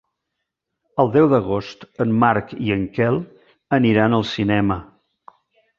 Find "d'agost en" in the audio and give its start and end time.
1.33-2.15